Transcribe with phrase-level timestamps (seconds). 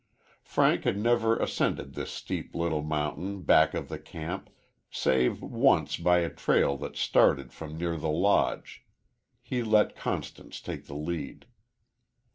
[0.41, 4.49] Frank had never ascended this steep little mountain back of the camp,
[4.89, 8.83] save once by a trail that started from near the Lodge.
[9.43, 11.45] He let Constance take the lead.